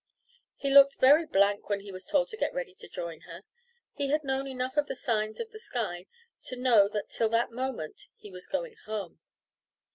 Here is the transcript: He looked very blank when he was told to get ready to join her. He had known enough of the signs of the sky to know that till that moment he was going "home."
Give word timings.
He 0.55 0.73
looked 0.73 0.95
very 0.99 1.27
blank 1.27 1.69
when 1.69 1.81
he 1.81 1.91
was 1.91 2.07
told 2.07 2.29
to 2.29 2.35
get 2.37 2.55
ready 2.55 2.73
to 2.73 2.89
join 2.89 3.19
her. 3.29 3.43
He 3.93 4.07
had 4.09 4.23
known 4.23 4.47
enough 4.47 4.75
of 4.75 4.87
the 4.87 4.95
signs 4.95 5.39
of 5.39 5.51
the 5.51 5.59
sky 5.59 6.07
to 6.45 6.55
know 6.55 6.87
that 6.87 7.11
till 7.11 7.29
that 7.29 7.51
moment 7.51 8.07
he 8.15 8.31
was 8.31 8.47
going 8.47 8.73
"home." 8.85 9.19